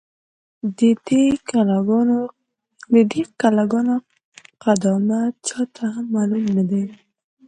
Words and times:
،د 2.89 3.05
دې 3.11 3.23
کلا 3.39 3.63
گانو 3.71 3.97
قدامت 4.63 5.33
چا 5.47 5.61
ته 5.75 5.83
هم 5.93 6.05
معلوم 6.13 6.45
نه 6.57 6.63
دی، 6.69 6.83